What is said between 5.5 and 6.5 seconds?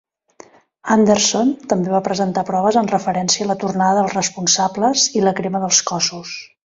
dels cossos.